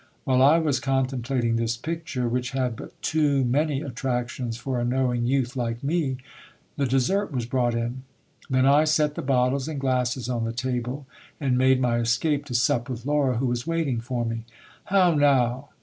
[0.23, 5.27] While I was contemplating this picture, which had but too many attractions for a knowing
[5.27, 6.17] youth like me,
[6.75, 8.01] the dessert was brought in.
[8.49, 11.05] Then I set the bottles and glasses on the table,
[11.39, 14.45] and made my escape to sup with Laura, who was waiting for me.
[14.85, 15.69] How now